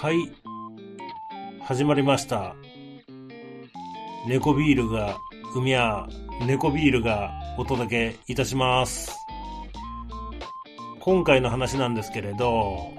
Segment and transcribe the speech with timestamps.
[0.00, 0.16] はい。
[1.60, 2.54] 始まりました。
[4.26, 5.18] 猫ビールが、
[5.54, 6.08] 海や
[6.46, 9.12] 猫ビールがお届けいたします。
[11.00, 12.94] 今回の話なんですけれど、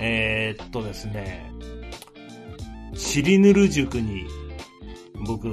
[0.00, 1.52] えー、っとですね、
[2.96, 4.26] チリヌル塾に
[5.26, 5.48] 僕、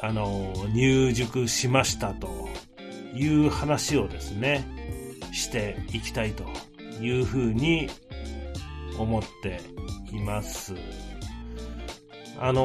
[0.00, 2.41] あの、入塾しましたと
[3.14, 4.66] いう話をですね、
[5.32, 6.44] していきたいと
[7.00, 7.88] いうふうに
[8.98, 9.60] 思って
[10.12, 10.74] います。
[12.38, 12.62] あの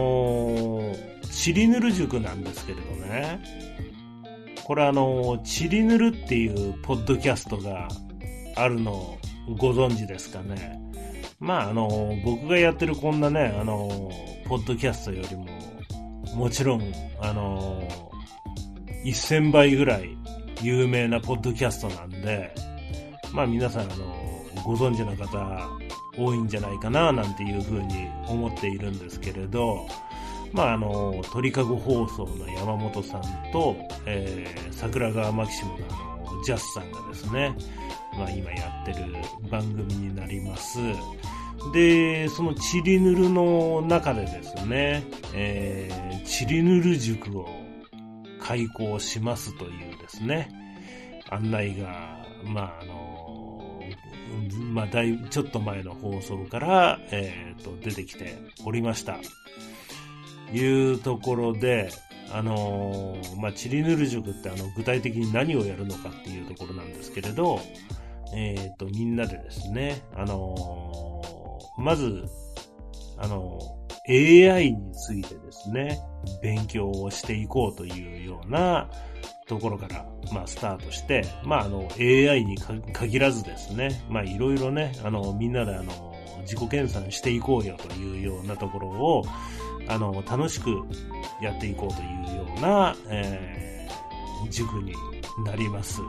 [0.94, 3.40] ー、チリヌル塾なんですけれどね、
[4.64, 7.88] これあのー、チリヌルっていうポッドキャストが
[8.56, 9.18] あるのを
[9.58, 10.82] ご存知ですかね。
[11.40, 13.88] まああの、僕がやってるこんなね、あの、
[14.48, 15.46] ポッドキャストよりも、
[16.36, 16.82] もちろん、
[17.22, 17.88] あの、
[19.06, 20.18] 1000倍ぐらい
[20.62, 22.54] 有名なポッドキャストなんで、
[23.34, 25.70] まあ皆さん、あの、ご存知の方、
[26.18, 29.88] 多いんじゃないかななんていうふうに思っているんですけれど、
[30.52, 37.56] まあ、あの、鳥かご放送の山本さんと、えー、桜川マキシムのあの、ジャスさんがですね、
[38.18, 39.06] まあ今やってる
[39.50, 40.80] 番組になります。
[41.74, 47.48] で、そのチリヌルの中でですね、えー、チリヌル塾を
[48.40, 50.50] 開講しますというですね、
[51.30, 53.82] 案内が、まああの、
[54.74, 59.20] まあ、だいぶ、ちょっと前の放送から、えっ、ー、と、出てきておりました。
[60.54, 61.90] いうところで、
[62.32, 67.60] あのー、まあ、チリヌル塾ってあの、具体的に何をやるのかっていうところなんですけれど、
[68.34, 72.26] えっ、ー、と、みんなでですね、あのー、まず、
[73.20, 73.60] あの
[74.08, 76.00] AI についてですね、
[76.42, 78.90] 勉強をしていこうというような
[79.48, 82.58] ところから、まあ、スタートして、まあ、あの、AI に
[82.94, 89.24] 限らずですね、まあ、いろいろね、あの、みんなであの、自己研鑽していこうよというようなところを、
[89.88, 90.70] あの、楽しく
[91.42, 94.94] やっていこうというような、えー、塾に
[95.46, 96.02] なります。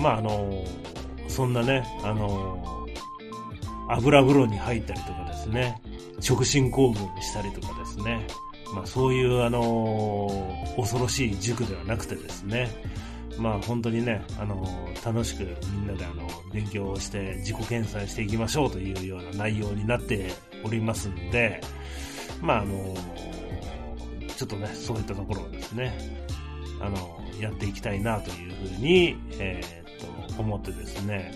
[0.00, 0.64] まあ、あの、
[1.28, 2.86] そんなね、あの、
[3.88, 5.80] 油風呂に入ったりとかですね、
[6.28, 8.26] 直進行軍したりとかですね、
[8.74, 12.70] まあそういうあのー、恐ろしい塾ではなくてですね、
[13.38, 20.32] まあ本当にね、あのー、楽しくみんなであの、勉強をして自己研鑽していきましょうというような内容になって
[20.64, 21.60] おりますんで、
[22.40, 22.94] まああの、
[24.36, 26.26] ちょっとね、そういったところをですね、
[26.80, 31.32] あの、やっていきたいなというふうに、え、っと、思ってですね、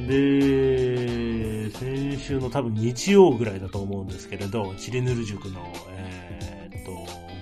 [0.00, 6.07] で、先週の多分日曜ぐらいだと思うんですけれど、チリヌル塾の、え、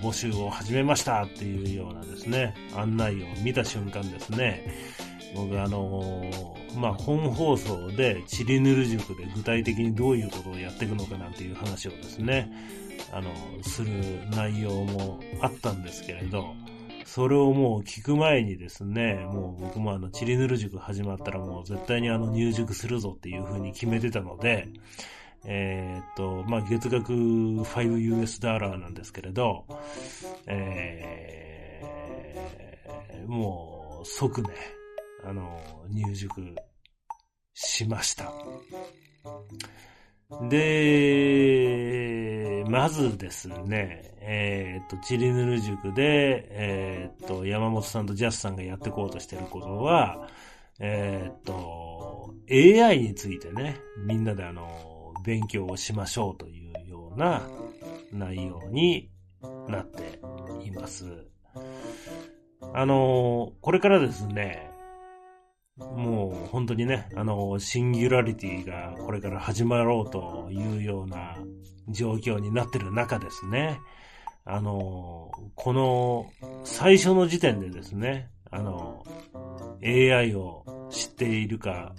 [0.07, 4.73] 募集を始めましたっていうようなですね、案内を見た瞬間ですね、
[5.35, 6.23] 僕あの
[6.77, 12.53] まあ、本放送でチリヌル塾で具体的にどういうことをやっていくのかなんていう話をですね、
[13.13, 13.31] あの、
[13.65, 13.91] する
[14.31, 16.55] 内容もあったんですけれど、
[17.05, 24.69] それをもう聞く前にですね、もう僕もあの、チリヌル塾始まったらもう絶対にあの、入塾するぞっていう風に決めてたので、
[25.49, 29.65] えー、っと、まあ、月額 5US ダーラーなんですけれど、
[30.47, 34.49] えー、もう、即ね、
[35.25, 36.43] あの、入塾
[37.55, 38.33] しました。
[40.49, 41.77] で、
[42.69, 50.29] まずですね、えっ、ー、と、チリヌル塾で、えっ、ー、と、山本さんとジャスさんがやってこうとしてることは、
[50.81, 54.96] えっ、ー、と、AI についてね、みんなであの、
[55.27, 57.43] 勉強をしましょうというような
[58.13, 59.11] 内容に
[59.69, 60.21] なって
[60.65, 61.27] います。
[62.73, 64.71] あの、これからですね、
[65.79, 71.37] もう本当にね、あの、シンギュラリティがこれから始まろうというような
[71.89, 73.81] 状況になってる中ですね、
[74.45, 76.31] あの、この
[76.63, 79.05] 最初の時点でですね、あの、
[79.83, 81.95] AI を知っているか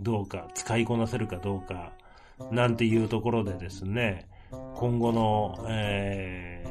[0.00, 1.92] どうか、使いこなせるかどうか、
[2.50, 4.28] なんていうところでですね、
[4.74, 6.64] 今後の、え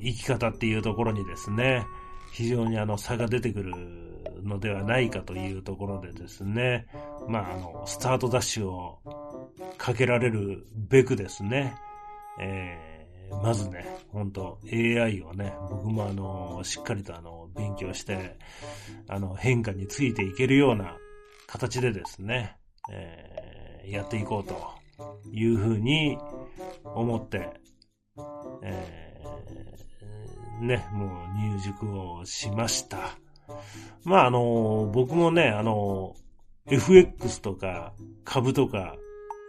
[0.00, 1.84] ー、生き方っていうところにですね、
[2.32, 3.72] 非常にあの差が出てくる
[4.42, 6.86] のではないかというところでですね、
[7.28, 11.74] まあ、あの、スタートダッシュをかけられるべくですね、
[12.40, 18.36] えー、まずね、本当 AI をね、僕もあの、しっかりとあの、勉強して、
[19.08, 20.96] あの、変化についていけるような
[21.46, 22.56] 形でですね、
[22.92, 23.33] えー、
[23.88, 24.54] やっていこうと
[25.32, 26.18] いうふうに
[26.84, 27.50] 思って、
[28.62, 31.08] えー、ね、もう
[31.38, 33.18] 入塾をしました。
[34.04, 36.14] まあ、あの、僕もね、あの、
[36.66, 37.92] FX とか
[38.24, 38.96] 株とか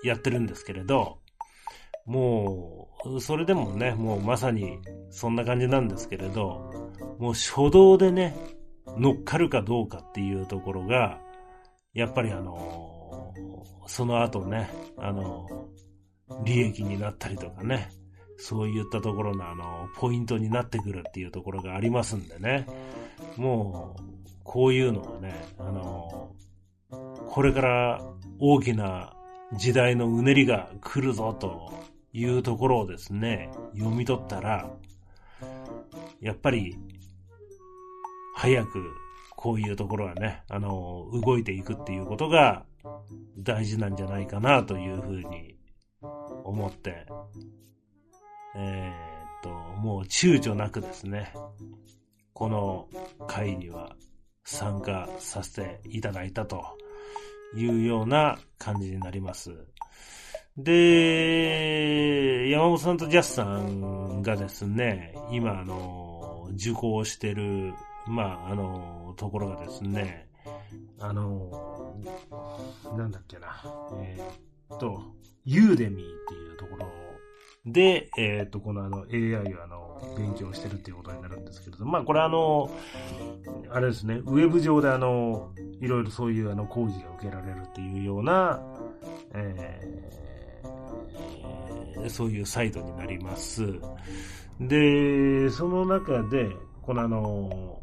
[0.04, 1.20] やってるんですけれど、
[2.06, 4.80] もう、それでもね、もうまさに
[5.10, 6.72] そんな感じなんですけれど、
[7.20, 8.36] もう初動でね、
[8.98, 11.20] 乗っかるかどうかっていうところが、
[11.94, 12.95] やっぱりあの、
[13.88, 15.48] その後ね、あの、
[16.44, 17.90] 利益になったりとかね、
[18.38, 22.66] そういったところのあの、ポイントになってくるっていうところがありますんでね、
[23.38, 24.02] もう、
[24.44, 26.32] こういうのはね、あの、
[27.30, 28.02] これから
[28.40, 29.14] 大きな
[29.58, 31.74] 時代のうねりが来るぞと
[32.14, 34.70] いうところをですね、読み取ったら、
[36.22, 36.76] やっぱり、
[38.36, 38.84] 早く
[39.36, 42.66] こういうところはね、あの、動いていくっていうことが
[43.38, 45.58] 大事なんじゃないかなというふうに
[46.44, 47.06] 思って、
[48.56, 51.34] えー、っと、もう躊躇なくですね、
[52.34, 52.88] この
[53.28, 53.96] 会には
[54.44, 56.64] 参加させていただいたと
[57.56, 59.52] いうような感じになります。
[60.58, 67.74] で、山本さんとジャスさんがですね、今、あの、受講してる、
[68.08, 70.25] まあ、あの、ところがですね、
[71.00, 71.96] あの、
[72.98, 73.62] なんだっけな、
[74.02, 75.02] えー、っと、
[75.46, 76.88] ユーデミーっていうところ
[77.66, 82.70] で、えっ、と、このあの AI をあの、勉強してるっていうことになるんですけれども、まあこれあの、
[83.72, 85.52] あれですね、ウェブ上であの、
[85.82, 88.62] いろいろそういうあの講義が受けられるっていうような、
[89.34, 93.64] えー、そういうサイトになります。
[94.60, 96.50] で、その中で、
[96.82, 97.82] このあの、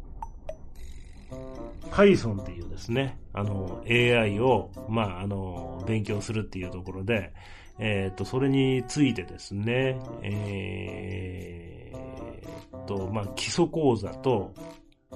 [1.93, 7.31] Python っていうですね、あの、AI を、まあ、あの、勉強するっていうところで、
[7.77, 14.55] えっ、ー、と、それについてですね、えー、と、まあ、基礎講座と、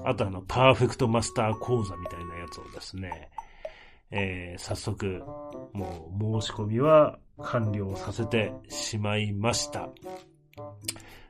[0.06, 3.30] あとあの、パーフェクトマスター講座みたいなやつをですね、
[4.12, 5.24] えー、早速、
[5.74, 9.90] もう申し込みは完了させてしまいました。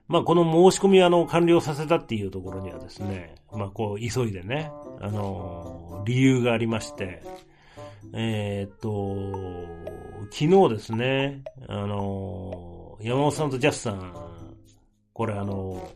[0.07, 4.71] まあ、この申し込みあの、完了させたっていうところにはですね、まあ、こう、急いでね、
[5.01, 7.21] あのー、理由がありまして、
[8.13, 9.17] えー、っと、
[10.31, 14.13] 昨日ですね、あの、山本さんとジャスさん、
[15.13, 15.91] これあの、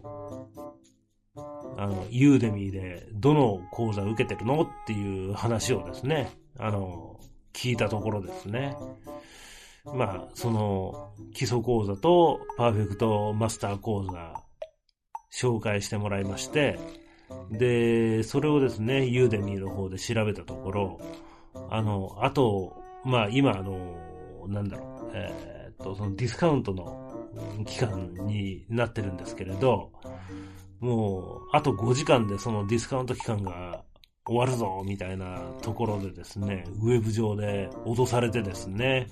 [1.77, 7.19] あの、ユーデミーでどの講座受けてるのっていう話をですね、あの、
[7.53, 8.75] 聞いたところですね。
[9.85, 14.43] まあ、その、基礎講座とパーフェクトマスター講座、
[15.33, 16.77] 紹介してもらいまして、
[17.51, 20.99] で、それをですね、ユーデミーの方で調べたところ、
[21.69, 23.95] あの、あと、まあ今、あの、
[24.47, 29.91] なんだろう、えー、っと、そのディスカウントの期間になってるんですけれど、
[30.79, 33.83] もう、あと5時間でそのディスカウント期間が
[34.25, 39.07] 終わるぞ、みたいなところでですね、ウェブ上で脅されてですね、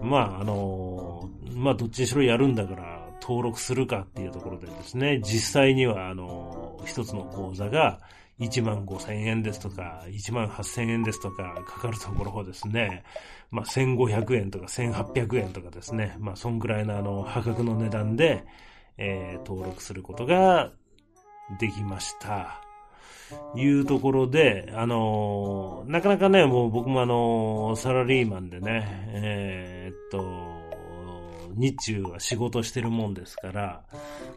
[0.00, 8.00] まあ、あの、まあ、どっちにしろやるんだから、登録するかっていうところでですね、実際には、あの、一つの講座が、
[8.40, 13.04] 1万5千円ですとか、1万8千円ですとかかかるところをですね、
[13.50, 18.44] まあ、1500円とか1800円とかですね、まあ、そんぐらいのあの、破格の値段で、
[18.98, 20.72] えー、登録することが
[21.60, 22.71] できました。
[23.54, 30.62] いうところで、あのー、なかなかね、もう僕もあのー、サラリーマンでね、えー、っと、
[31.54, 33.84] 日中は仕事してるもんですから、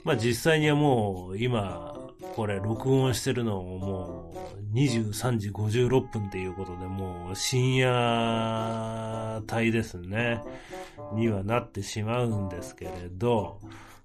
[0.03, 1.93] まあ実際にはもう今、
[2.35, 4.33] これ録音してるのもも
[4.73, 10.41] う23時56分っていうことでもう深夜帯ですね、
[11.13, 13.59] にはなってしまうんですけれど、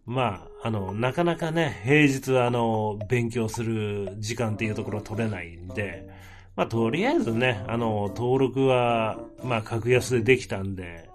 [0.06, 6.08] まあ、あの、なかなかね、平日あの、勉強する時間っていうところは取れないんで、
[6.56, 11.10] まあ、とりあえずね、あの、登録は、まあ、格安でできたんで、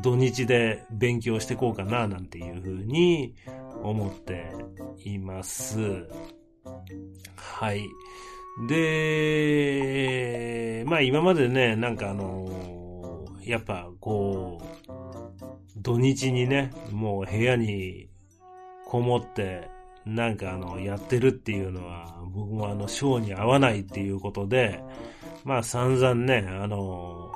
[0.00, 3.34] 土日で勉強していこうかな、なんていうふうに
[3.82, 4.50] 思って
[5.04, 6.06] います。
[7.36, 7.86] はい。
[8.68, 12.48] で、まあ今までね、なんかあの
[13.44, 14.92] やっぱこう、
[15.76, 18.08] 土日にね、もう部屋に
[18.92, 19.70] こもって、
[20.04, 24.82] なんかあの、やってるっていうのは、僕もあの、ショーに合わないっていうことで、
[25.44, 27.32] まあ散々ね、あの、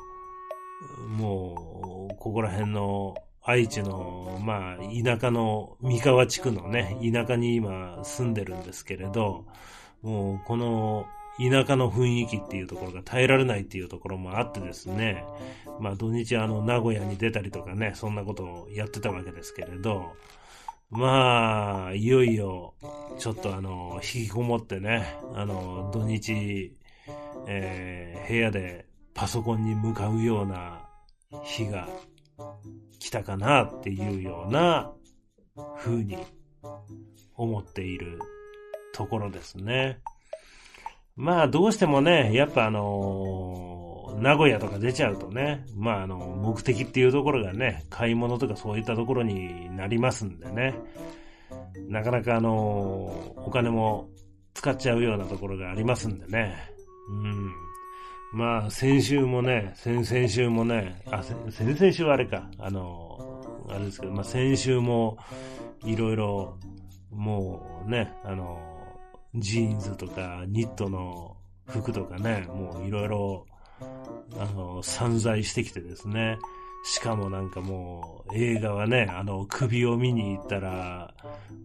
[1.08, 9.46] もう、ここら辺の愛知の、まあ、田舎の三河地区のね、田舎に今住んでるんですけれど、
[10.02, 11.06] もうこの
[11.38, 15.24] 田舎の雰囲気っていうところが耐えられないっていうところもあってですね、
[15.80, 20.12] まあ土日あの名古屋に出たりとかね、そんなことをやってたわけですけれど、
[20.90, 22.74] まあ、いよいよ、
[23.18, 26.72] ちょっとあの、引きこもってね、あの、土日、
[27.48, 30.88] えー、部屋でパソコンに向かうような
[31.42, 31.88] 日が
[32.98, 34.92] 来たかなっていうような
[35.78, 36.18] 風に
[37.34, 38.20] 思っている
[38.92, 40.00] ところですね。
[41.16, 50.74] まあ、どうしてもね、やっぱあのー、名古屋とか出ちゃうとね、まああの、目的っていうところがね、買い物とかそういったところになりますんでね、
[51.88, 52.52] なかなかあの、
[53.36, 54.08] お金も
[54.54, 56.56] 使っちゃうようなところがありますんでね、
[57.08, 57.52] うん。
[58.32, 65.16] まあ、先週もね、先々週もね、あ、先々週はあれか、あの、あれですけど、まあ先週も、
[65.84, 66.58] いろいろ、
[67.10, 68.58] もうね、あの
[69.36, 71.36] ジーンズとかニットの
[71.66, 73.46] 服とかね、もういろいろ、
[74.38, 76.38] あの、散在してきてですね。
[76.88, 81.12] しかもなんかもう映画はね、あの首を見に行ったら、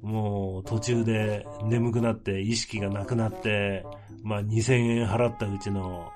[0.01, 3.85] もう途中で眠くなって意識がなくなって、
[4.23, 6.11] まあ2000円払ったうちの、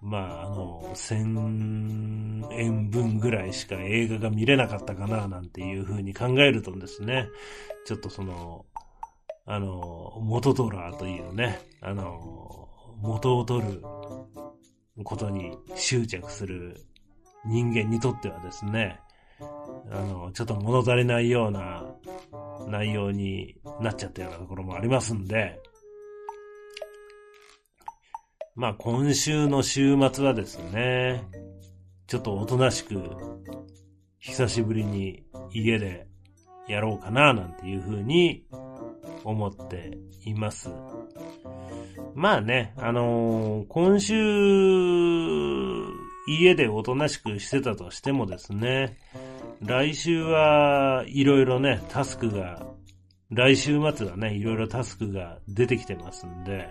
[0.00, 7.28] まああの、1000円分ぐらいしか映画が見れなかったかななんていう風に考えるとですね、
[7.84, 8.64] ちょっとその、
[9.44, 12.68] あの、元トラーというね、あの、
[13.02, 13.82] 元を取る
[15.04, 16.80] ことに執着する
[17.44, 19.00] 人間にとってはですね、
[19.90, 21.84] あの、ちょっと物足りないような
[22.66, 25.60] 内容になっちゃったようなところもありますんで、
[28.54, 31.22] まあ今週の週末はですね、
[32.06, 33.00] ちょっとおとなしく、
[34.18, 36.08] 久しぶりに家で
[36.66, 38.44] やろうかななんていう風に
[39.24, 40.70] 思っています。
[42.14, 44.14] まあね、あのー、今週、
[46.26, 48.98] 家でおとなしくしてたとしてもですね、
[49.62, 52.66] 来週はいろいろね、タスクが、
[53.30, 56.68] 来週末はね、いろいろタスクが出てきてますんで、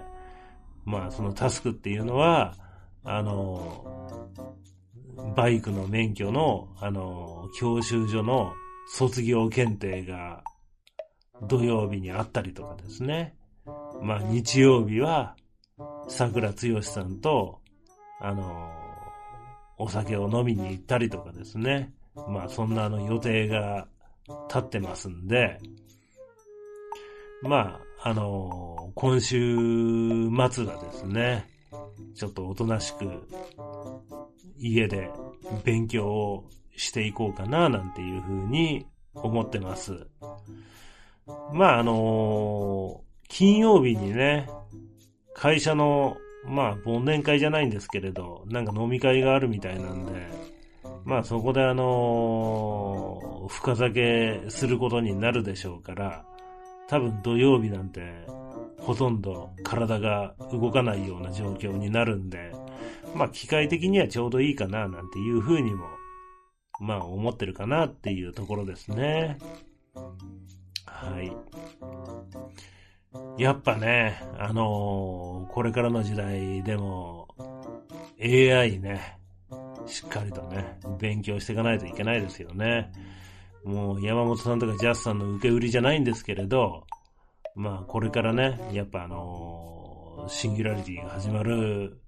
[0.86, 2.56] まあそのタスクっていうのは、
[3.04, 8.54] あのー、バイクの免許の、あのー、教習所の
[8.88, 10.44] 卒業検定が
[11.44, 13.36] 土曜日にあったりとかですね。
[14.02, 15.36] まあ日曜日は
[16.08, 17.60] 桜つよしさんと、
[18.20, 18.72] あの
[19.78, 21.94] お酒を飲みに行ったりとかですね。
[22.28, 23.88] まあそんなあの予定が
[24.50, 25.60] 立ってますんで、
[27.42, 31.50] まあ、あの今週末はですね、
[32.16, 33.28] ちょっとおとなしく
[34.58, 35.10] 家で
[35.64, 40.08] 勉強をしていこうかななんていうふうに思ってます。
[41.54, 44.50] まあ、あのー、金曜日にね、
[45.34, 50.14] 会社の、まあ、忘年会じゃないんですけれど、なんか飲み会があるみたいなんで、
[51.04, 56.26] まあ、そこであのー、深酒することになるでしょうから、
[56.88, 58.02] 多分土曜日なんて、
[58.80, 62.54] ほとんど体が動かないような状況になるんで、
[63.16, 65.86] まあ、機械的にはちょうどいいかな、なんていうふうにも、
[66.80, 69.38] まあ、思ってるかなっていうところですね。
[70.98, 71.32] はい。
[73.42, 77.28] やっぱね、あのー、これからの時代でも、
[78.20, 79.20] AI ね、
[79.86, 82.92] しっかりとね、勉強していかないといけないですよね。
[83.64, 86.88] もう山本さんとかジャスさんの受け売りじゃないんですけれど、
[87.54, 92.00] まあこれからね、やっぱあのー、シンギュラリティが始まる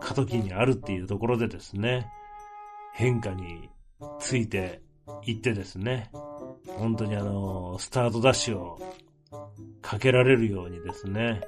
[0.00, 2.06] 過渡期にあるっていうところでですね、
[2.92, 3.70] 変化に
[4.20, 4.82] ついて
[5.24, 6.10] いってですね、
[6.66, 8.78] 本当にあの、スタートダッシュを
[9.82, 11.40] かけられるようにですね、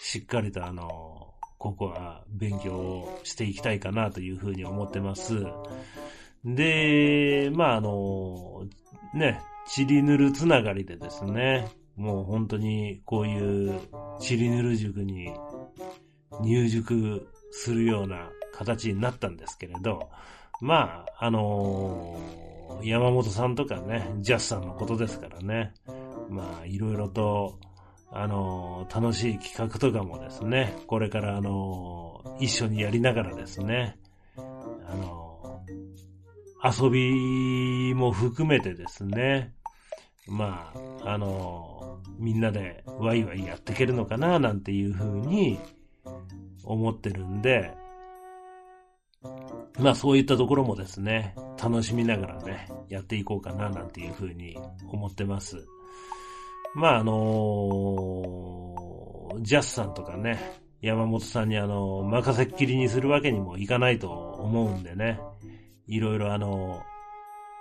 [0.00, 5.44] しっかりとあの、ここは勉強をしていきたいかなというふうに思ってます。
[6.44, 8.66] で、まああの、
[9.14, 13.80] ね、チリヌルつながりでですね、もう本当にこういう
[14.20, 15.32] チリヌル塾に
[16.40, 20.10] 入塾するような形になったんですけれど、
[20.60, 25.72] まあ、あのー山本さんとかね、ジャスさんのことですからね。
[26.28, 27.58] まあ、いろいろと、
[28.10, 33.98] あの、楽しい企画とかもですね、これからあの、一緒にやりながらですね、
[34.36, 35.62] あの、
[36.64, 39.54] 遊びも含めてですね、
[40.26, 40.72] ま
[41.04, 45.58] あ、あの、みんなでワイワイやっていけるのかな、なんていうふうに
[46.64, 47.74] 思ってるんで、
[49.78, 54.56] まあそういったところもですね、楽しみながらね、やっていこうかななんていうふうに
[54.88, 55.56] 思ってます。
[56.74, 65.20] まああのー、ジャスさんとかね、山本さんにあの、任せっきりにするわけにもいかないと思うんでね、
[65.86, 66.82] いろいろあの、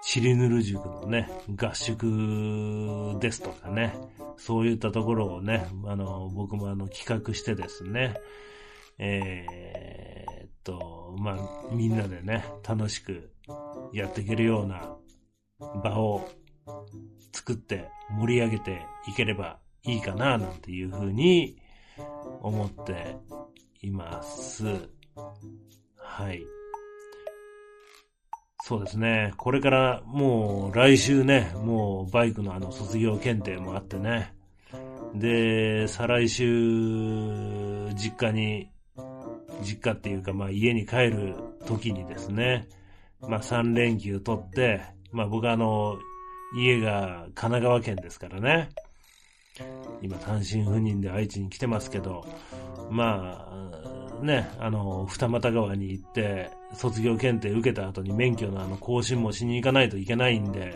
[0.04, 3.96] チリヌル塾のね、合宿ですとかね、
[4.38, 8.16] そういったところをね、あの、僕もあの企画してですね、
[9.04, 13.32] えー、っと、まあ、みんなでね、楽しく
[13.94, 14.96] やっていけるような
[15.84, 16.30] 場を
[17.34, 21.58] 作って盛り上げていければいいかな、なんていうふうに
[22.42, 23.18] 思って
[23.82, 24.66] います。
[25.98, 26.44] はい。
[28.64, 29.34] そうですね。
[29.38, 34.36] これからもう来週ね、もうバイクのあの卒業検定もあってね。
[35.16, 36.46] で、再来週、
[37.96, 38.71] 実家に、
[39.62, 42.68] 実家っていうかまあ家に帰る時にですね、
[43.22, 45.98] まあ3連休取って、まあ僕あの、
[46.56, 48.70] 家が神奈川県ですからね。
[50.02, 52.26] 今単身赴任で愛知に来てますけど、
[52.90, 60.74] まあ、ね、あの、二俣川に行って、卒業検定受けた後に免許のあの更新もしに行かないといけないんで、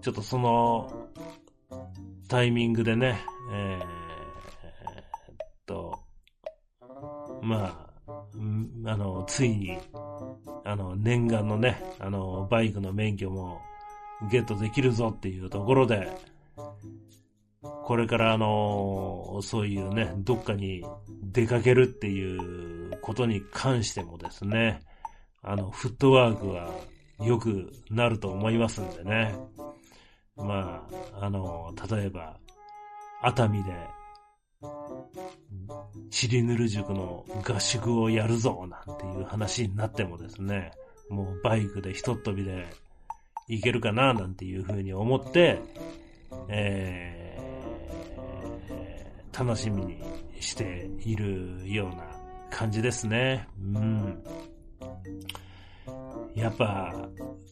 [0.00, 1.08] ちょっとその
[2.28, 3.20] タイミングでね、
[3.52, 4.01] えー、
[7.42, 8.22] まあ、
[8.86, 9.78] あの、ついに、
[10.64, 13.60] あの、念願のね、あの、バイクの免許も
[14.30, 16.08] ゲットできるぞっていうところで、
[17.84, 20.84] これからあの、そういうね、どっかに
[21.24, 24.80] 出かけるっていうことに関してもですね、
[25.42, 26.70] あの、フットワークは
[27.20, 29.34] 良くなると思いますんでね。
[30.36, 32.36] まあ、あの、例えば、
[33.20, 33.70] 熱海で、
[36.10, 40.72] チリヌル塾の合宿をやるぞ、なんていう話になってもですね、
[41.08, 42.66] もうバイクでひとっ飛びで
[43.48, 45.60] 行けるかな、なんていうふうに思って、
[46.48, 50.02] えー、楽しみに
[50.40, 52.04] しているような
[52.50, 53.48] 感じですね。
[53.58, 54.22] うん。
[56.34, 56.94] やっぱ、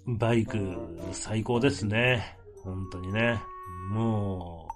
[0.06, 0.58] バイク
[1.12, 2.36] 最高ですね。
[2.62, 3.40] 本当にね。
[3.90, 4.69] もう、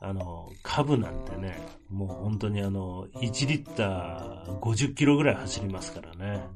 [0.00, 1.58] あの、株なんてね、
[1.90, 6.46] もう本当にあの、1リッター50キロぐらい走りますからね。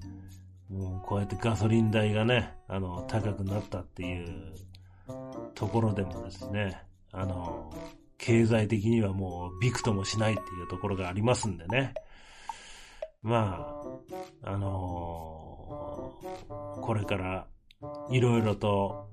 [0.70, 4.54] もうこうやってガソリン代がね、あの、高くなったっていう
[5.54, 7.72] ところでもですね、あの、
[8.16, 11.94] 経済的にはもうびくともしないっていうところがありますんでね。
[13.22, 13.82] ま
[14.42, 17.46] あ、あのー、これから
[18.10, 19.10] いろいろと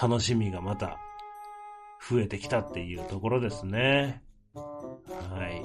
[0.00, 0.98] 楽しみがまた
[2.10, 4.22] 増えてきたっていうところですね。
[4.54, 5.64] はい。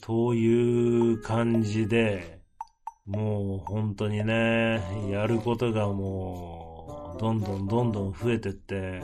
[0.00, 2.40] という感じで、
[3.06, 9.02] もう本当にね、やることがもう、どんどんどんどん増えてって、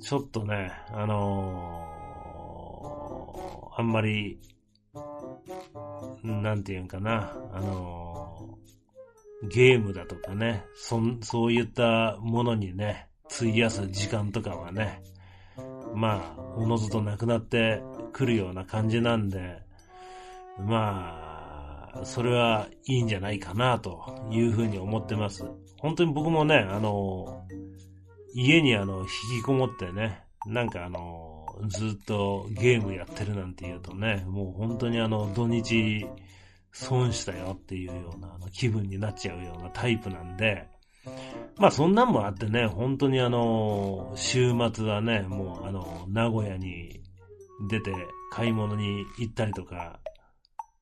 [0.00, 4.38] ちょっとね、あのー、あんまり
[6.22, 15.02] なんていうんかな、あのー、ゲームだとかね、そ、そういったものにね、費やす時間とかはね、
[15.94, 19.58] まあ、おのずとなくなってくるような感じなんで、
[20.58, 25.44] まあ、それはいいんじゃないかなというふうに思ってます。
[25.78, 27.46] 本当に僕もね、あの、
[28.34, 29.06] 家にあの、引
[29.40, 36.06] きこもってね、なんかあの、ずっとゲームやってるなんて言うとね、もう本当にあの土日
[36.72, 40.68] 損したよっていうようなあの気分になっちゃうようなタイプなんで、
[41.58, 47.00] まあそんなんもあってね、本当にあの、週末はね、もうあの、名古屋に
[47.68, 47.92] 出て
[48.30, 50.00] 買い物に行ったりとか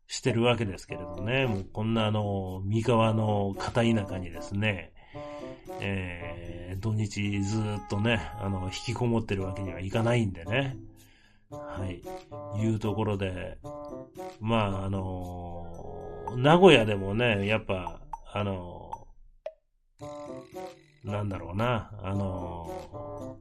[0.06, 4.92] してるわけですけれどね、もうこんなあの、三河の片田舎にですね、
[5.80, 10.76] えー、土日ずっとね、あの、引きこもってるわけにはいかないんでね。
[11.50, 12.02] はい。
[12.60, 13.58] いうところで、
[14.40, 18.00] まあ、あの、名古屋でもね、やっぱ、
[18.32, 18.73] あの、
[21.04, 23.38] なんだろうな、あの、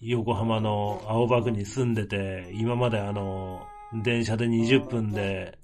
[0.00, 3.66] 横浜の青葉区に住んでて、今まであの
[4.02, 5.58] 電車で20分で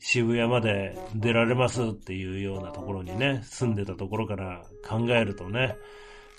[0.00, 5.76] 渋谷まで出られますっていうようなところにね、住んでたところから考えるとね、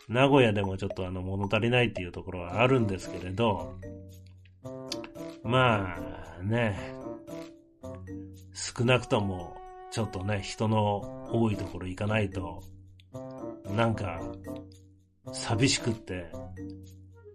[0.10, 3.80] 名古屋でもちょっとあの物足りないっていうところはあるんですけれど、
[5.44, 6.78] まあね、
[8.54, 9.56] 少なくとも
[9.92, 12.64] ちょっとね、人の多いところ行かないと、
[13.76, 14.22] なんか
[15.32, 16.32] 寂しくって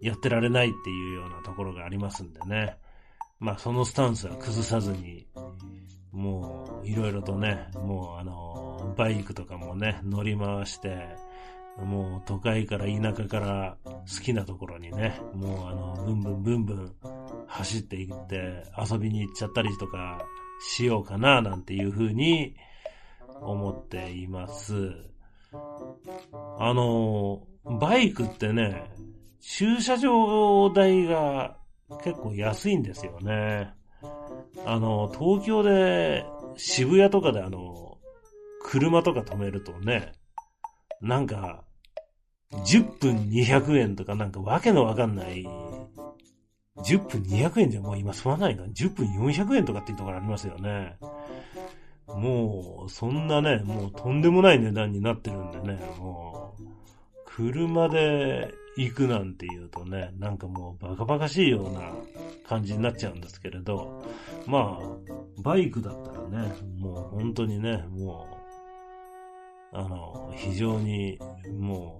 [0.01, 2.77] やってられないっていうようなところがありますんでね。
[3.39, 5.27] まあそのスタンスは崩さずに、
[6.11, 11.07] もう、いろいろとね、もうあの、バイクとかもね、乗り回して、
[11.77, 16.95] もう都会から田舎から好きなところにね、もうあの、ブンブンブンブン
[17.47, 20.25] 走っていって遊びに行っちゃったりとか
[20.61, 22.55] しようかななんていうふうに
[23.41, 25.08] 思っています。
[25.51, 27.47] あの、
[27.79, 28.91] バイクってね、
[29.41, 31.57] 駐車場代が
[32.03, 33.73] 結構安いんですよね。
[34.65, 36.25] あの、東京で
[36.57, 37.97] 渋谷とかであの、
[38.63, 40.13] 車とか止めるとね、
[41.01, 41.63] なんか、
[42.51, 45.45] 10分200円とかなんかわけのわかんない、
[46.77, 50.97] 10分200円じゃもう今済まないか ?10 分400円とかっていうところありますよね。
[52.15, 56.63] もう、そんなね、もうとんでもない値段になってるんでね、もう、
[57.25, 61.93] 車で行くなんて言うとね、なんかもうバカバカしいような
[62.47, 64.03] 感じになっちゃうんですけれど、
[64.45, 68.27] まあ、バイクだったらね、もう本当にね、も
[69.73, 71.19] う、あの、非常に、
[71.57, 71.99] も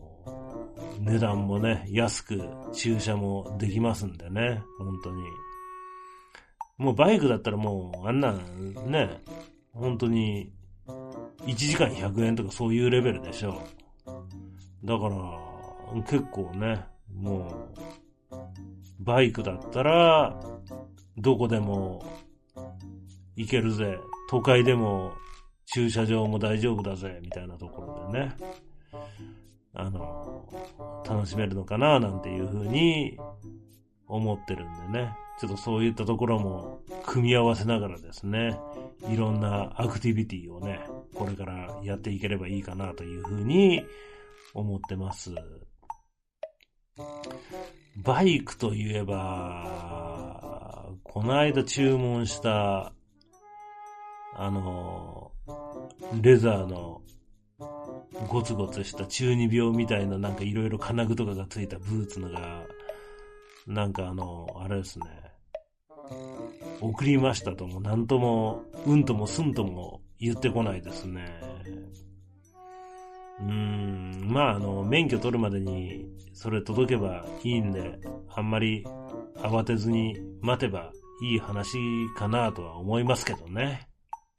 [0.99, 2.41] う、値段もね、安く
[2.73, 5.23] 駐車もできますんでね、本当に。
[6.77, 9.21] もうバイクだったらもう、あんなね、
[9.73, 10.51] 本当に、
[11.45, 13.61] 1時間100円とかそういうレベルでしょ。
[14.83, 17.69] だから、結構ね、も
[18.31, 18.33] う、
[18.99, 20.39] バイクだったら、
[21.17, 22.05] どこでも
[23.35, 23.97] 行けるぜ。
[24.29, 25.13] 都会でも
[25.65, 28.35] 駐車場も大丈夫だぜ、みたいなところでね。
[29.73, 30.45] あの、
[31.07, 33.17] 楽しめるのかな、なんていうふうに
[34.07, 35.15] 思ってるんでね。
[35.39, 38.59] ちょっとそういったところも組み合わせながらですね、
[39.09, 40.81] いろんなアクティビティをね、
[41.15, 43.81] これからやっていければいいかなというふうに
[44.53, 45.33] 思ってます。
[48.03, 52.91] バイクといえば、この間注文した、
[54.35, 55.31] あの、
[56.21, 57.01] レザーの
[58.27, 62.65] ゴツゴツした中二病みたいななんかいろいろ金具とかがついたブーツのが、
[63.67, 65.28] なんかあの、あれですね。
[66.81, 71.41] 送りましたとも、なんとも、うんともすんとも言ってこないですね。
[73.41, 78.85] うん、まあ、あの、免許取るまでに、それ届けばいいんで、あんまり
[79.37, 80.91] 慌てずに待てば
[81.21, 81.77] いい話
[82.15, 83.87] かなとは思いますけどね。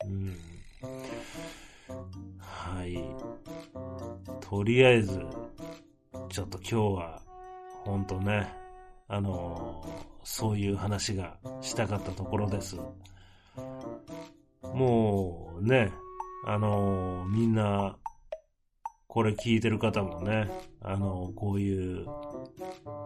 [0.07, 0.37] うん。
[2.39, 2.99] はい。
[4.41, 5.19] とりあえず、
[6.29, 7.23] ちょっと今日は、
[7.85, 8.53] ほんとね、
[9.09, 9.85] あの
[10.23, 12.77] そういう話がしたかったところです。
[14.63, 15.93] もうね、
[16.47, 17.97] あのみんな
[19.11, 20.49] これ聞いてる方もね、
[20.81, 22.07] あの、こういう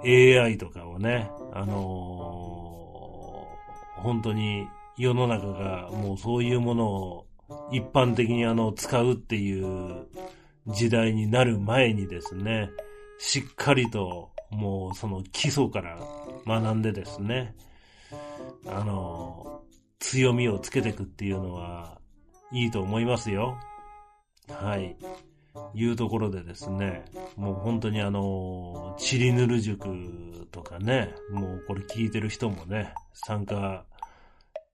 [0.04, 3.48] AI とかをね、あの、
[3.96, 4.66] 本当に
[4.98, 7.26] 世の中がもうそういうものを
[7.72, 10.06] 一般的にあの、使うっていう
[10.66, 12.68] 時代になる前にですね、
[13.18, 15.98] しっかりともうその基礎から
[16.46, 17.54] 学んでですね、
[18.66, 19.62] あの、
[19.98, 21.98] 強みをつけていくっていうのは
[22.52, 23.58] いいと思いますよ。
[24.48, 24.96] はい。
[25.72, 27.04] いうところでですね、
[27.36, 29.88] もう本当にあの、チリヌル塾
[30.50, 33.84] とかね、もうこれ聞いてる人もね、参加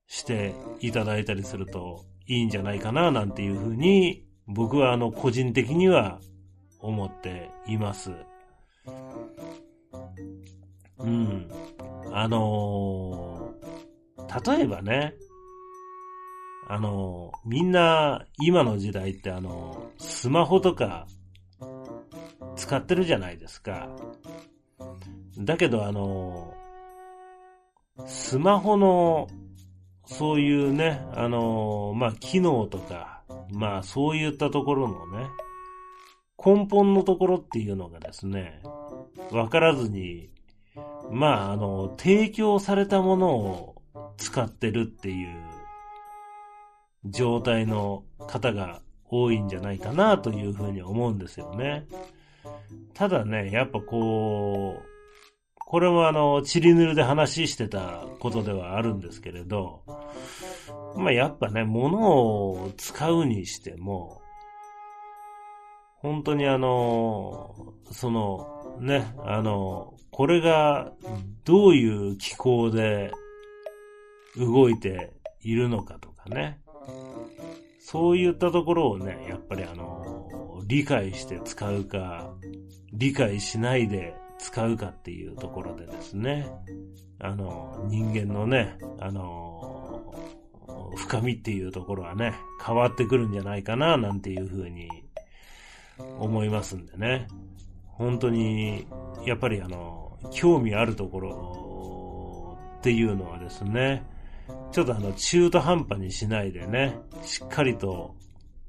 [0.07, 6.21] していただいたりするといいんじゃないかななんていうふうに、僕はあの、個人的には
[6.81, 8.11] 思っています。
[11.03, 11.49] うん。
[12.13, 15.15] あのー、例えばね、
[16.69, 21.07] あの、みんな、今の時代ってあの、スマホとか、
[22.57, 23.89] 使ってるじゃないですか。
[25.39, 26.55] だけどあの、
[28.07, 29.29] スマホの、
[30.07, 35.27] そういうね、あの、まあ、機能とか、まあ、そういったところのね、
[36.45, 38.63] 根本のところっていうのがですね、
[39.31, 40.31] わからずに、
[41.11, 43.83] まあ、あの、提供されたものを
[44.17, 45.37] 使ってるっていう
[47.05, 51.87] 状態の方が多いんじゃないかなというふうに思うんですよね。
[52.95, 54.91] ただね、やっぱこう、
[55.57, 59.83] これもあの、チリヌルで話してたことではあるんですけれど、
[60.97, 64.20] まあやっぱね、物を使うにしても、
[66.03, 70.93] 本当にあの、その、ね、あの、これが
[71.45, 73.11] どういう機構で
[74.37, 76.61] 動いているのかとかね。
[77.81, 82.33] そういったところをね、やっぱりあの、理解して使うか、
[82.93, 86.49] 理解しないで使うかっていうところでですね、
[87.19, 90.15] あの、人間のね、あの、
[90.97, 92.35] 深みっていうところはね、
[92.65, 94.89] 変わってくるんじゃないかな、なんていうふうに
[96.19, 97.27] 思いますんでね。
[97.87, 98.87] 本当に、
[99.25, 104.05] やっぱりあの、興味あるところっていうのはですね、
[104.73, 108.15] ちょっとあの、中途半端にしないでね、しっかりと、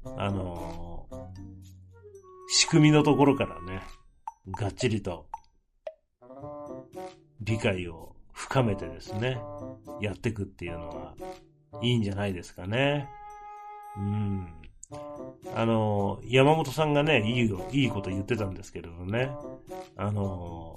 [0.04, 1.06] あの、
[2.48, 3.82] 仕組みのところからね、
[4.58, 5.26] がっちりと、
[7.40, 9.38] 理解を深めてですね、
[10.00, 11.14] やっていくっていうのは、
[11.82, 13.08] いいんじゃないですかね。
[13.96, 14.48] うん。
[15.54, 19.30] あの、山本さんがね、いいよ、いいこと言ってたんですけれどね、
[19.96, 20.76] あの、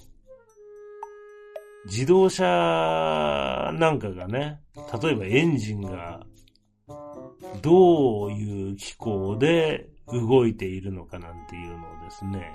[1.85, 4.59] 自動車なんかがね、
[5.01, 6.25] 例えばエンジンが
[7.61, 12.51] どういう機構で動いているのかなんていうのをですね、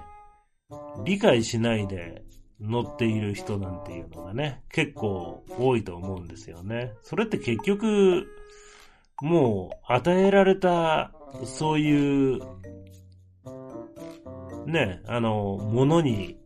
[1.04, 2.22] 理解しないで
[2.60, 6.92] 乗っている人なんていうのがね、結構多いと思うんですよね。
[7.02, 8.26] それって結局、
[9.22, 11.12] もう与えられた、
[11.44, 12.40] そういう、
[14.66, 16.38] ね、あの、ものに、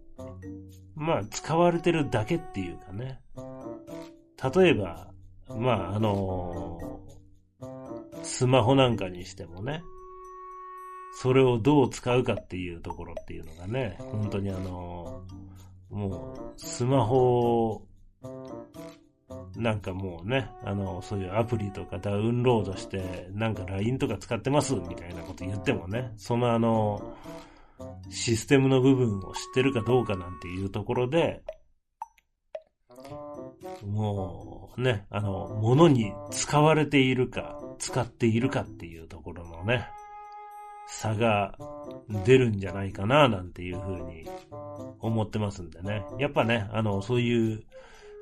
[0.94, 3.20] まあ、使われてるだけっていうかね。
[4.55, 5.09] 例えば、
[5.49, 7.01] まあ、あの、
[8.23, 9.83] スマホなんかにしてもね、
[11.16, 15.23] それをどう使うかっていうところっていうのがね、本当にあの、
[15.90, 17.87] もう、スマホ
[19.57, 27.16] なんかもうね、あの、そういうアプリとかダウンロードして、なんか LINE とか使ってますみたいなこと言ってもね、そのあの、
[28.11, 31.42] システムの部分を知ってるかどうかなんていうところで、
[33.85, 39.88] もうね、あの、物に使われているか、使っているかっていうところのね、
[40.87, 41.57] 差が
[42.25, 44.29] 出るんじゃないかな、なんていうふうに
[45.01, 46.05] 思ってますんでね。
[46.18, 47.64] やっぱね、あの、そういう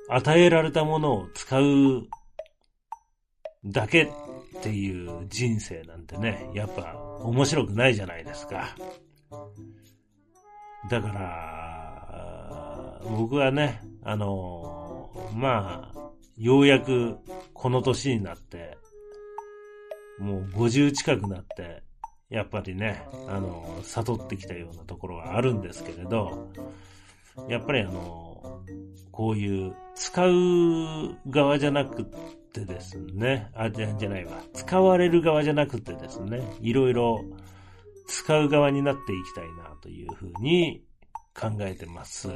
[0.09, 2.07] 与えられたものを使う
[3.65, 8.75] だけっていう人生なんてね、やっぱ面白くないじゃないですか。
[10.89, 15.99] だから、僕はね、あの、まあ、
[16.37, 17.17] ようやく
[17.53, 18.77] この年になって、
[20.19, 21.83] もう50近くなって、
[22.29, 26.51] やっぱりね、あの、悟ってきたようなところはあるんですけれど、
[27.47, 28.61] やっぱりあの、
[29.11, 32.05] こういう使う側じゃなく
[32.53, 34.41] てですね、あ、じゃ、じゃないわ。
[34.53, 37.23] 使われる側じゃなくてですね、いろいろ
[38.07, 40.83] 使う側になっていきたいなというふうに
[41.33, 42.29] 考えてます。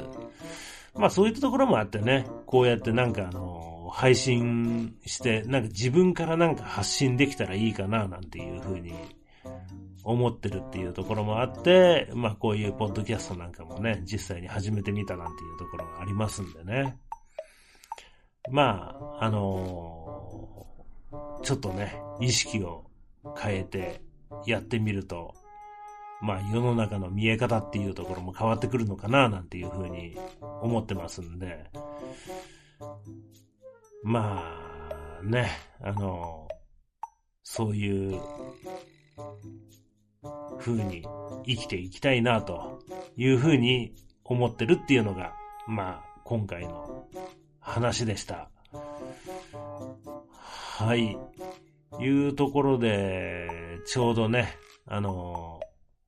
[0.94, 8.92] まあそういったところもあってね、こうやってなんかあの、配信して、なんか自分からなんか発信できたらいいかななんていうふうに
[10.04, 16.98] 思ってるっていうところもあって、まあこういうポッドキャストなんかもね、実際に始めてみたなんていうところがありますんでね。
[18.50, 22.84] まあ、あのー、ちょっとね、意識を
[23.36, 24.00] 変えて
[24.46, 25.34] やってみると、
[26.20, 31.70] まあ世の中の見え方っていうところも変わってくるのかななんていうふうに思ってますんで、
[34.02, 34.42] ま
[35.20, 36.48] あね、あの、
[37.42, 38.20] そういう
[40.58, 41.06] 風に
[41.46, 42.82] 生きていきたいなと
[43.16, 45.32] いう風に思ってるっていうのが、
[45.66, 47.06] まあ、今回の
[47.68, 48.50] 話でした。
[50.78, 51.16] はい。
[52.00, 53.48] いうところで、
[53.86, 55.60] ちょうどね、あの、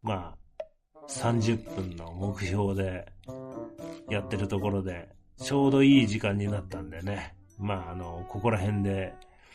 [0.02, 0.38] まあ、
[1.08, 3.06] 30分の目標で
[4.08, 9.14] やってるところで、ちょうどいい時間になったんでね、まあ、あの、ここら辺で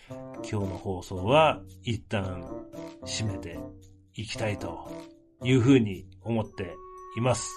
[0.10, 2.46] 今日の放送は一旦
[3.04, 3.58] 締めて
[4.14, 4.92] いきたいと
[5.44, 6.76] いうふうに思って
[7.18, 7.50] います。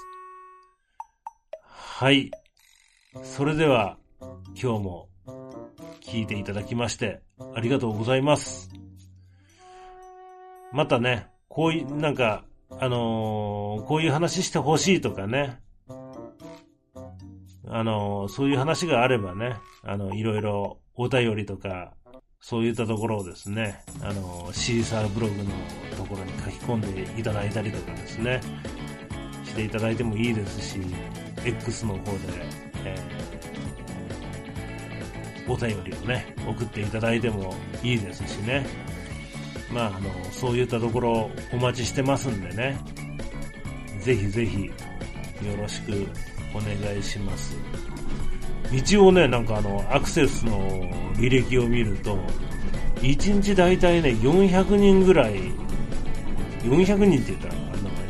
[1.62, 2.30] はい。
[3.22, 5.08] それでは今日も
[6.00, 7.20] 聞いていただきまして
[7.54, 8.70] ありがとうございます。
[10.72, 15.60] またね、こういう、なんか、あのー、こういう話してほしいとかね、
[17.66, 21.94] あのー、そういう話があればね、あの、いろいろお便りとか
[22.40, 25.44] そういったところをですね、あの、シーサーブログの
[25.96, 28.40] ところに書き込んでいただいたりとかですね、
[29.44, 30.80] していただいてもいいですし、
[31.44, 32.10] X の方で、
[32.84, 33.17] えー、
[35.48, 38.66] お便りをね、送っていただいてもいいですしね。
[39.72, 42.78] まあ、あの、そういったところお待ちしてますんでね、
[44.00, 44.72] ぜひぜひよ
[45.60, 46.06] ろしく
[46.54, 47.56] お願いします。
[48.72, 50.82] 一応ね、なんかあの、アクセスの
[51.14, 52.18] 履歴を見ると、
[52.96, 55.52] 1日大体ね、400人ぐらい、
[56.62, 57.56] 400人って言ったら、あ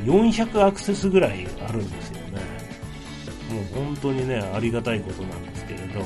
[0.07, 2.41] の400アクセスぐらいあるんですよね。
[3.51, 6.01] もう本当にね、ありがたいことなんですけれど、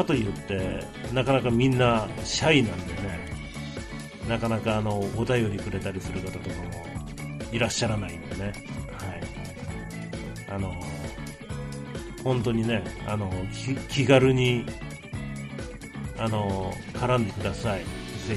[0.00, 3.28] かといって、なかなかみんなシャイなんでね、
[4.28, 6.54] なかなかあの、お便りくれたりする方とかも
[7.52, 8.52] いらっしゃらないんでね、
[8.92, 9.20] はい。
[10.48, 10.72] あの、
[12.24, 13.30] 本当にね、あの、
[13.88, 14.64] 気軽に、
[16.18, 17.80] あの、絡んでください。
[17.80, 18.36] ぜ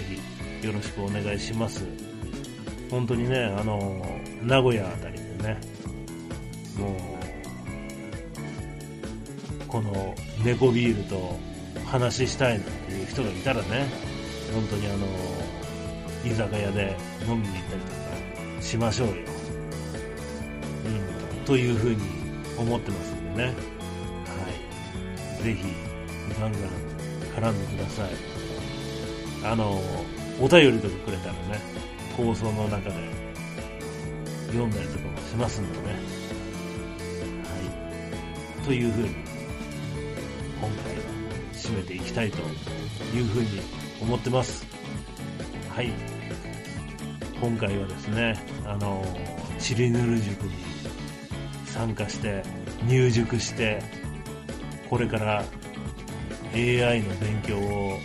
[0.61, 1.85] ひ、よろしくお願いします。
[2.89, 4.05] 本当にね、あの、
[4.41, 5.57] 名古屋あたりでね、
[6.77, 7.13] もう、
[9.67, 11.52] この猫ビールと
[11.93, 13.85] 話したいなんていう人がいたらね、
[14.51, 15.05] 本当にあの、
[16.25, 17.87] 居酒屋で飲みに行ったりと
[18.55, 19.13] かしましょうよ。
[21.37, 21.97] うん、というふうに
[22.57, 23.45] 思ってますんでね。
[23.45, 23.51] は
[25.39, 25.43] い。
[25.43, 25.63] ぜひ、
[26.39, 28.09] ガンガン絡んでください。
[29.43, 29.79] あの、
[30.41, 31.61] お便りとかくれたらね、
[32.17, 32.95] 放送の中で
[34.47, 35.93] 読んだりとかもしますんでね。
[37.43, 38.65] はい。
[38.65, 39.09] というふうに、
[40.59, 41.02] 今回
[41.73, 42.37] めていきたいと
[43.15, 43.61] いうふうに
[44.01, 44.65] 思ってます。
[45.69, 45.91] はい。
[47.41, 49.03] 今回はですね、あの、
[49.59, 50.53] チリヌル塾に
[51.65, 52.43] 参加して、
[52.87, 53.81] 入塾して、
[54.89, 55.43] これから
[56.53, 57.97] AI の勉強を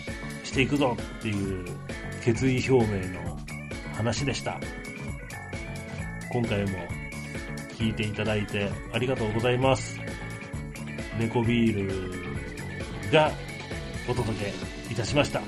[0.43, 1.67] していくぞっていう
[2.25, 3.39] 決意表明の
[3.95, 4.59] 話でした。
[6.31, 6.79] 今回も
[7.79, 10.01] 聞いていただいてありがとうございます。
[11.19, 13.33] 猫ビールが
[14.09, 14.53] お届け
[14.93, 15.43] いたしました。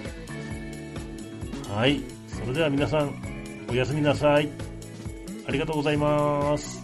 [1.75, 2.01] はい。
[2.29, 3.15] それでは皆さん、
[3.71, 4.51] おやすみなさい。
[5.47, 6.80] ありがとうございます。